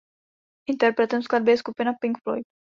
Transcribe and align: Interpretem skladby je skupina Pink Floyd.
Interpretem 0.73 1.21
skladby 1.21 1.51
je 1.51 1.57
skupina 1.61 1.93
Pink 1.93 2.17
Floyd. 2.23 2.43